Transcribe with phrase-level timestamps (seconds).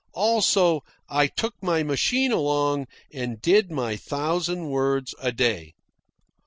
[0.15, 5.75] Also, I took my machine along and did my thousand words a day.